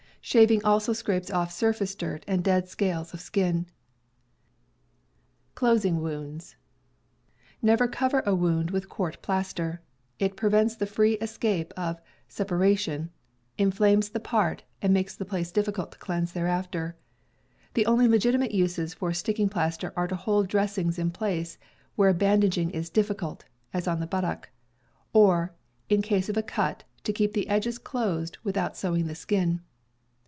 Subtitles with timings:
[0.23, 0.93] 304 CAMPING AND WOODCRAFT Shaving also
[1.27, 3.65] scrapes off the surface dirt and dead scales of skin.
[7.63, 9.81] Never cover a wound with court plaster.
[10.19, 13.09] It prevents the free escape of suppuration,
[13.57, 14.91] inflames the part, and_..
[14.93, 16.95] makes the place difficult to cleanse .^^ thereafter.
[17.73, 21.57] The only legitimate uses for sticking plaster are to hold dressings in place
[21.95, 24.51] where bandaging is difficult (as on the buttock),
[25.13, 25.55] or,
[25.89, 29.61] in case of a cut, to keep the edges closed without sewing the skin.